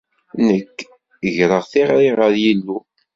[0.47, 0.77] Nekk,
[1.35, 2.79] greɣ tiɣri ɣer Yillu.